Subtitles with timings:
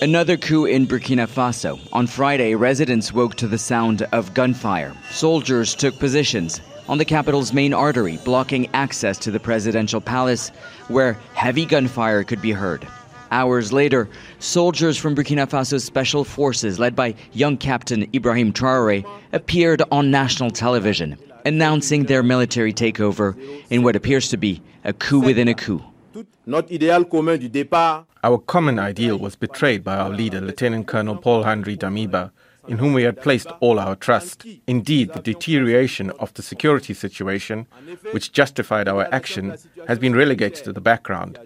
[0.00, 1.76] Another coup in Burkina Faso.
[1.92, 4.94] On Friday, residents woke to the sound of gunfire.
[5.10, 10.50] Soldiers took positions on the capital's main artery, blocking access to the presidential palace,
[10.86, 12.86] where heavy gunfire could be heard.
[13.32, 19.82] Hours later, soldiers from Burkina Faso's special forces, led by young Captain Ibrahim Traore, appeared
[19.90, 23.36] on national television, announcing their military takeover
[23.68, 25.82] in what appears to be a coup within a coup.
[26.46, 31.16] Notre idéal commun du départ Our common ideal was betrayed by our leader, Lieutenant Colonel
[31.16, 32.30] Paul Henry Damiba,
[32.66, 34.44] in whom we had placed all our trust.
[34.66, 37.66] Indeed, the deterioration of the security situation,
[38.12, 39.56] which justified our action,
[39.86, 41.38] has been relegated to the background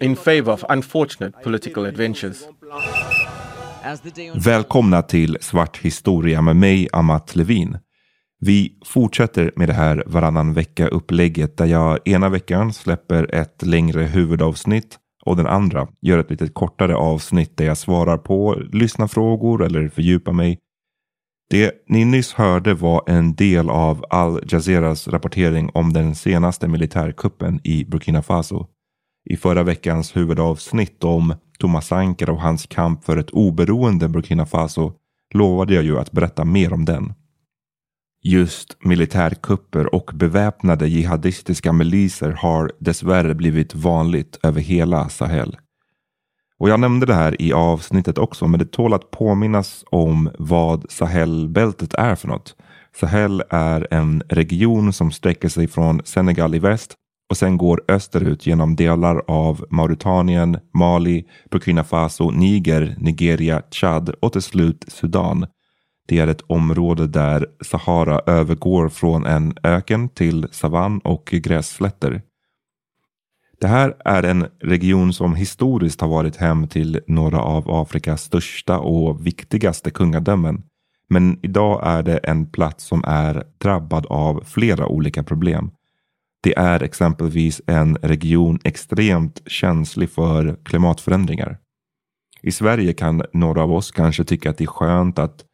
[0.00, 2.48] in favor of unfortunate political adventures.
[3.82, 7.78] As the day Välkomna till Svart historia med mig, Amat Levin.
[8.42, 14.02] Vi fortsätter med det här varannan vecka upplägget där jag ena veckan släpper ett längre
[14.02, 19.88] huvudavsnitt och den andra gör ett lite kortare avsnitt där jag svarar på lyssnarfrågor eller
[19.88, 20.58] fördjupar mig.
[21.50, 27.60] Det ni nyss hörde var en del av Al Jazeeras rapportering om den senaste militärkuppen
[27.64, 28.66] i Burkina Faso.
[29.30, 34.92] I förra veckans huvudavsnitt om Thomas Anker och hans kamp för ett oberoende Burkina Faso
[35.34, 37.12] lovade jag ju att berätta mer om den.
[38.22, 45.56] Just militärkupper och beväpnade jihadistiska miliser har dessvärre blivit vanligt över hela Sahel.
[46.58, 50.90] Och jag nämnde det här i avsnittet också, men det tål att påminnas om vad
[50.90, 52.56] Sahelbältet är för något.
[53.00, 56.94] Sahel är en region som sträcker sig från Senegal i väst
[57.30, 64.32] och sen går österut genom delar av Mauritanien, Mali, Burkina Faso, Niger, Nigeria, Chad och
[64.32, 65.46] till slut Sudan.
[66.10, 72.22] Det är ett område där Sahara övergår från en öken till savann och grässlätter.
[73.60, 78.78] Det här är en region som historiskt har varit hem till några av Afrikas största
[78.78, 80.62] och viktigaste kungadömen.
[81.08, 85.70] Men idag är det en plats som är drabbad av flera olika problem.
[86.42, 91.58] Det är exempelvis en region extremt känslig för klimatförändringar.
[92.42, 95.44] I Sverige kan några av oss kanske tycka att det är skönt att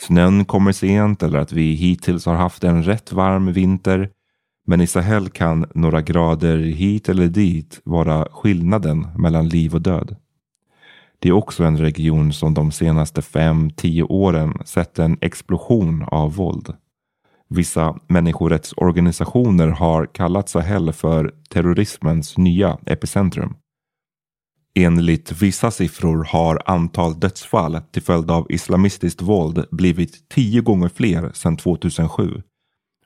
[0.00, 4.10] snön kommer sent eller att vi hittills har haft en rätt varm vinter.
[4.66, 10.16] Men i Sahel kan några grader hit eller dit vara skillnaden mellan liv och död.
[11.18, 16.74] Det är också en region som de senaste 5-10 åren sett en explosion av våld.
[17.48, 23.54] Vissa människorättsorganisationer har kallat Sahel för terrorismens nya epicentrum.
[24.78, 31.30] Enligt vissa siffror har antal dödsfall till följd av islamistiskt våld blivit tio gånger fler
[31.34, 32.42] sedan 2007.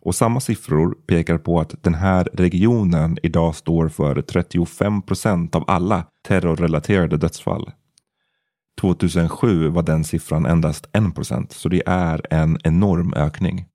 [0.01, 5.65] Och samma siffror pekar på att den här regionen idag står för 35 procent av
[5.67, 7.71] alla terrorrelaterade dödsfall.
[8.81, 13.67] 2007 var den siffran endast 1 procent, så det är en enorm ökning.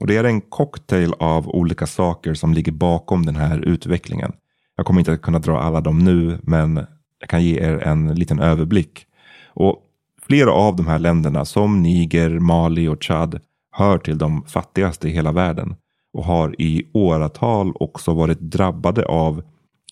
[0.00, 4.32] Och Det är en cocktail av olika saker som ligger bakom den här utvecklingen.
[4.76, 6.86] Jag kommer inte att kunna dra alla dem nu, men
[7.20, 9.06] jag kan ge er en liten överblick.
[9.54, 9.82] Och
[10.26, 13.40] Flera av de här länderna som Niger, Mali och Chad
[13.72, 15.76] hör till de fattigaste i hela världen
[16.12, 19.42] och har i åratal också varit drabbade av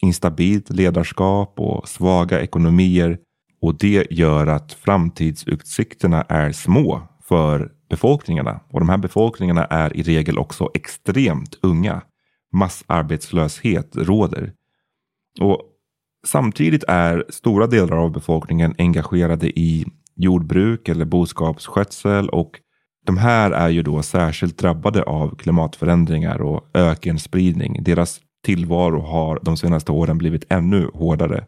[0.03, 3.19] instabilt ledarskap och svaga ekonomier
[3.61, 8.61] och det gör att framtidsutsikterna är små för befolkningarna.
[8.71, 12.03] Och de här befolkningarna är i regel också extremt unga.
[12.53, 14.53] Massarbetslöshet råder.
[15.41, 15.61] Och
[16.25, 19.85] samtidigt är stora delar av befolkningen engagerade i
[20.17, 22.61] jordbruk eller boskapsskötsel och
[23.07, 27.83] de här är ju då särskilt drabbade av klimatförändringar och ökenspridning.
[27.83, 31.45] Deras tillvaro har de senaste åren blivit ännu hårdare.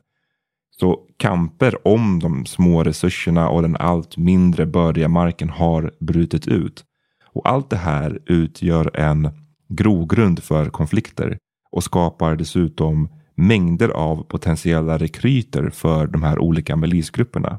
[0.80, 6.84] Så kamper om de små resurserna och den allt mindre bördiga marken har brutit ut.
[7.32, 9.30] Och allt det här utgör en
[9.68, 11.38] grogrund för konflikter
[11.70, 17.58] och skapar dessutom mängder av potentiella rekryter för de här olika milisgrupperna.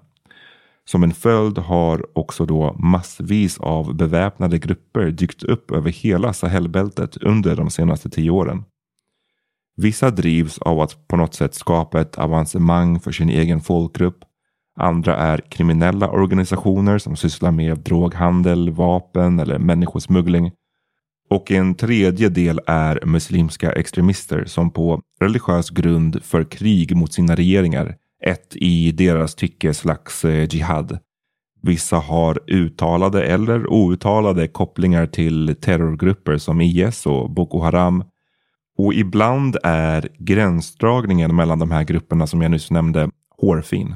[0.85, 7.17] Som en följd har också då massvis av beväpnade grupper dykt upp över hela Sahelbältet
[7.17, 8.63] under de senaste tio åren.
[9.75, 14.17] Vissa drivs av att på något sätt skapa ett avancemang för sin egen folkgrupp.
[14.79, 20.51] Andra är kriminella organisationer som sysslar med droghandel, vapen eller människosmuggling.
[21.29, 27.35] Och en tredje del är muslimska extremister som på religiös grund för krig mot sina
[27.35, 27.95] regeringar.
[28.23, 30.99] Ett i deras tycke slags eh, jihad.
[31.61, 38.03] Vissa har uttalade eller outtalade kopplingar till terrorgrupper som IS och Boko Haram
[38.77, 43.95] och ibland är gränsdragningen mellan de här grupperna som jag nyss nämnde hårfin.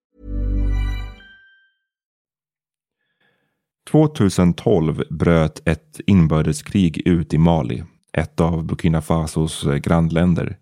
[3.91, 7.83] 2012 bröt ett inbördeskrig ut i Mali,
[8.13, 10.57] ett av Burkina Fasos eh, grannländer,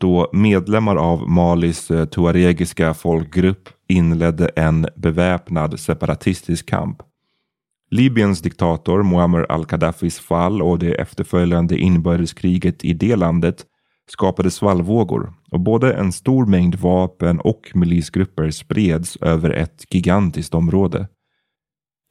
[0.00, 7.02] då medlemmar av Malis eh, tuaregiska folkgrupp inledde en beväpnad separatistisk kamp.
[7.90, 13.64] Libyens diktator Muammar al-Gaddafis fall och det efterföljande inbördeskriget i det landet
[14.10, 21.08] skapade svallvågor och både en stor mängd vapen och milisgrupper spreds över ett gigantiskt område.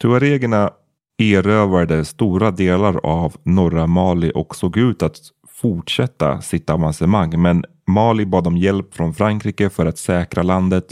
[0.04, 0.72] Tuaregerna
[1.18, 5.18] erövrade stora delar av norra Mali och såg ut att
[5.48, 7.42] fortsätta sitt avancemang.
[7.42, 10.86] Men Mali bad om hjälp från Frankrike för att säkra landet.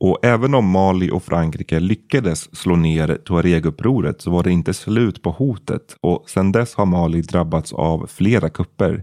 [0.00, 5.22] Och även om Mali och Frankrike lyckades slå ner Tuaregupproret så var det inte slut
[5.22, 5.96] på hotet.
[6.00, 9.02] Och sedan dess har Mali drabbats av flera kupper.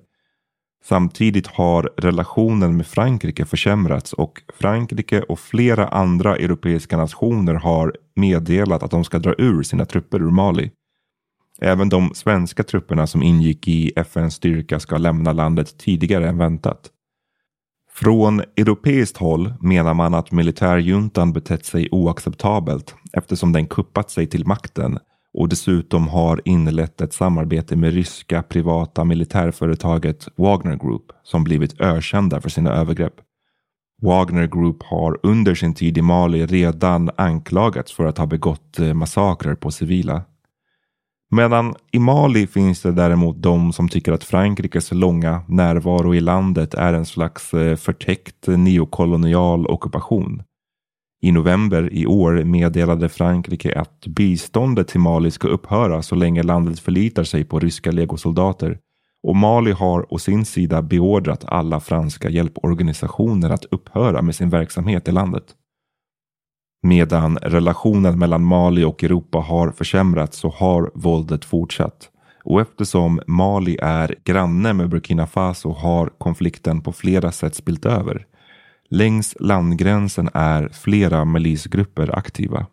[0.90, 8.84] Samtidigt har relationen med Frankrike försämrats och Frankrike och flera andra europeiska nationer har meddelat
[8.84, 10.72] att de ska dra ur sina trupper ur Mali.
[11.62, 16.90] Även de svenska trupperna som ingick i FNs styrka ska lämna landet tidigare än väntat.
[17.92, 24.48] Från europeiskt håll menar man att militärjuntan betett sig oacceptabelt eftersom den kuppat sig till
[24.48, 25.00] makten
[25.38, 32.42] och dessutom har inlett ett samarbete med ryska privata militärföretaget Wagner Group som blivit ökända
[32.42, 33.14] för sina övergrepp.
[34.02, 38.94] Wagner Group har under sin tid i Mali redan anklagats för att ha begått eh,
[38.94, 40.22] massakrer på civila.
[41.32, 46.74] Medan i Mali finns det däremot de som tycker att Frankrikes långa närvaro i landet
[46.74, 50.44] är en slags eh, förtäckt neokolonial ockupation.
[51.22, 56.80] I november i år meddelade Frankrike att biståndet till Mali ska upphöra så länge landet
[56.80, 58.80] förlitar sig på ryska legosoldater.
[59.24, 65.08] Och Mali har å sin sida beordrat alla franska hjälporganisationer att upphöra med sin verksamhet
[65.08, 65.44] i landet.
[66.84, 72.10] Medan relationen mellan Mali och Europa har försämrats så har våldet fortsatt.
[72.44, 78.26] Och eftersom Mali är granne med Burkina Faso har konflikten på flera sätt spilt över.
[78.90, 82.66] Längs landgränsen är flera milisgrupper aktiva.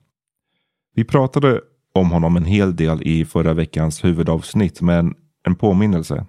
[0.95, 1.61] Vi pratade
[1.95, 5.15] om honom en hel del i förra veckans huvudavsnitt men
[5.47, 6.27] en påminnelse.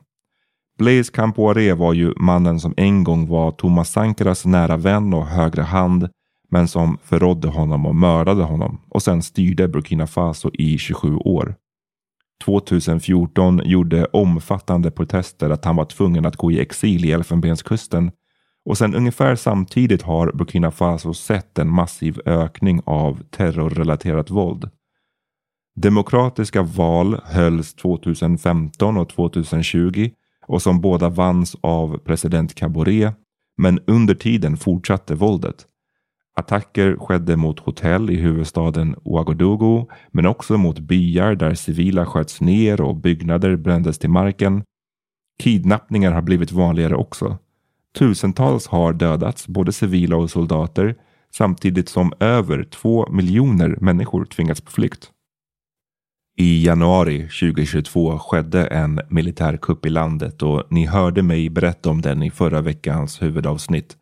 [0.78, 5.64] Blaise Campoare var ju mannen som en gång var Thomas Sankaras nära vän och högra
[5.64, 6.10] hand
[6.50, 11.56] men som förrådde honom och mördade honom och sen styrde Burkina Faso i 27 år.
[12.44, 18.12] 2014 gjorde omfattande protester att han var tvungen att gå i exil i Elfenbenskusten
[18.66, 24.70] och sen ungefär samtidigt har Burkina Faso sett en massiv ökning av terrorrelaterat våld.
[25.76, 30.12] Demokratiska val hölls 2015 och 2020
[30.48, 33.14] och som båda vanns av president Kabore.
[33.58, 35.66] Men under tiden fortsatte våldet.
[36.38, 42.82] Attacker skedde mot hotell i huvudstaden Ouagadougou men också mot byar där civila sköts ner
[42.82, 44.64] och byggnader brändes till marken.
[45.44, 47.38] Kidnappningar har blivit vanligare också.
[47.96, 50.96] Tusentals har dödats, både civila och soldater,
[51.36, 55.12] samtidigt som över två miljoner människor tvingats på flykt.
[56.38, 62.24] I januari 2022 skedde en militärkupp i landet och ni hörde mig berätta om den
[62.24, 63.98] i förra veckans huvudavsnitt.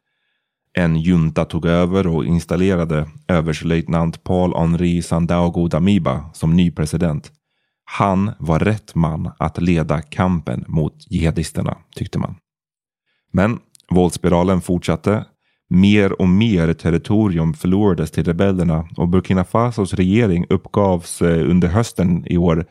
[0.73, 7.31] En junta tog över och installerade överstelöjtnant Paul-Henri Sandaogo Damiba som ny president.
[7.85, 12.35] Han var rätt man att leda kampen mot jihadisterna, tyckte man.
[13.31, 13.59] Men
[13.93, 15.25] våldsspiralen fortsatte
[15.69, 22.27] Mer och mer territorium förlorades till rebellerna och Burkina Fasos regering uppgavs eh, under hösten
[22.27, 22.65] i år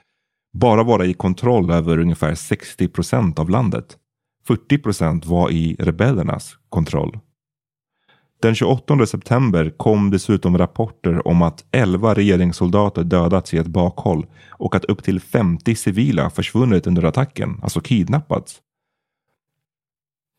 [0.52, 3.96] bara vara i kontroll över ungefär 60 procent av landet.
[4.46, 7.18] 40 procent var i rebellernas kontroll.
[8.42, 14.74] Den 28 september kom dessutom rapporter om att 11 regeringssoldater dödats i ett bakhåll och
[14.74, 18.60] att upp till 50 civila försvunnit under attacken, alltså kidnappats.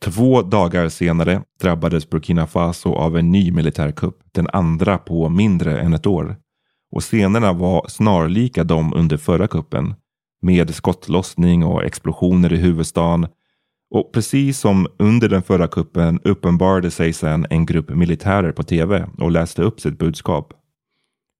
[0.03, 5.93] Två dagar senare drabbades Burkina Faso av en ny militärkupp, den andra på mindre än
[5.93, 6.35] ett år.
[6.91, 9.95] Och scenerna var snarlika de under förra kuppen,
[10.41, 13.27] med skottlossning och explosioner i huvudstaden.
[13.91, 19.09] Och precis som under den förra kuppen uppenbarade sig sedan en grupp militärer på tv
[19.17, 20.53] och läste upp sitt budskap.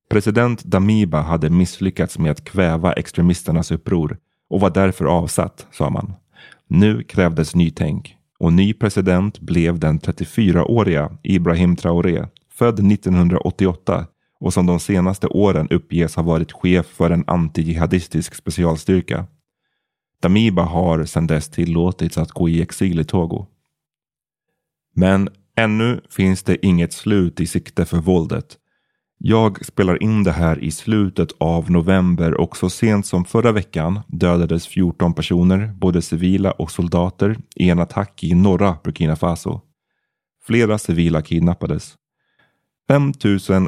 [0.10, 4.18] President Damiba hade misslyckats med att kväva extremisternas uppror
[4.50, 6.14] och var därför avsatt, sa man.
[6.68, 14.08] Nu krävdes nytänk och ny president blev den 34-åriga Ibrahim Traoré, född 1988
[14.40, 19.26] och som de senaste åren uppges ha varit chef för en anti-jihadistisk specialstyrka.
[20.22, 23.46] Damiba har sedan dess tillåtits att gå i exil i Togo.
[24.96, 28.58] Men ännu finns det inget slut i sikte för våldet
[29.26, 34.00] jag spelar in det här i slutet av november och så sent som förra veckan
[34.08, 39.62] dödades 14 personer, både civila och soldater, i en attack i norra Burkina Faso.
[40.46, 41.96] Flera civila kidnappades.
[42.88, 43.14] 5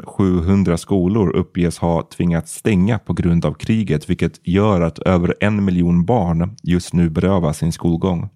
[0.04, 5.64] 700 skolor uppges ha tvingats stänga på grund av kriget vilket gör att över en
[5.64, 8.28] miljon barn just nu berövas sin skolgång.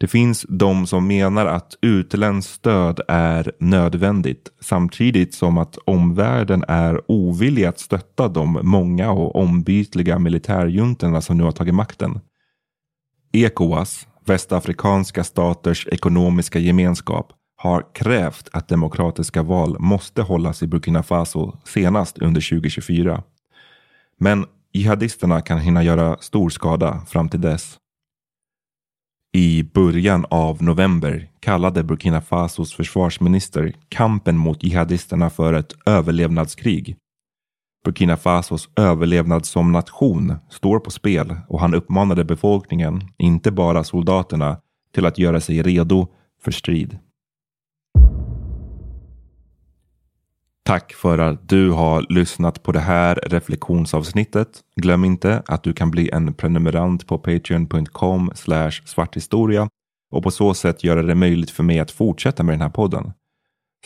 [0.00, 7.10] Det finns de som menar att utländskt stöd är nödvändigt samtidigt som att omvärlden är
[7.10, 12.20] ovillig att stötta de många och ombytliga militärjuntorna som nu har tagit makten.
[13.32, 21.56] Ecowas, västafrikanska staters ekonomiska gemenskap, har krävt att demokratiska val måste hållas i Burkina Faso
[21.64, 23.22] senast under 2024.
[24.18, 27.76] Men jihadisterna kan hinna göra stor skada fram till dess.
[29.32, 36.96] I början av november kallade Burkina Fasos försvarsminister kampen mot jihadisterna för ett överlevnadskrig.
[37.84, 44.60] Burkina Fasos överlevnad som nation står på spel och han uppmanade befolkningen, inte bara soldaterna,
[44.94, 46.08] till att göra sig redo
[46.44, 46.98] för strid.
[50.70, 54.48] Tack för att du har lyssnat på det här reflektionsavsnittet.
[54.76, 58.30] Glöm inte att du kan bli en prenumerant på patreon.com
[58.84, 59.68] svarthistoria
[60.10, 63.12] och på så sätt göra det möjligt för mig att fortsätta med den här podden.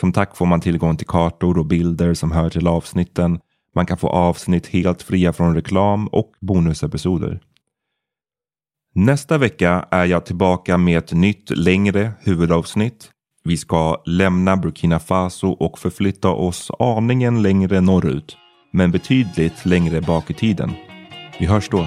[0.00, 3.40] Som tack får man tillgång till kartor och bilder som hör till avsnitten.
[3.74, 7.40] Man kan få avsnitt helt fria från reklam och bonusepisoder.
[8.94, 13.10] Nästa vecka är jag tillbaka med ett nytt längre huvudavsnitt
[13.44, 18.36] vi ska lämna Burkina Faso och förflytta oss aningen längre norrut,
[18.72, 20.72] men betydligt längre bak i tiden.
[21.38, 21.86] Vi hörs då.